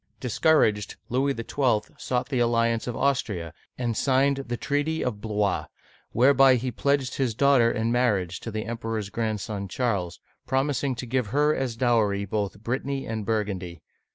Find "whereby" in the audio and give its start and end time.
6.11-6.55